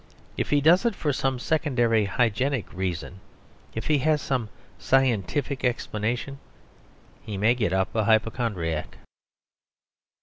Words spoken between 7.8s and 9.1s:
a hypochondriac.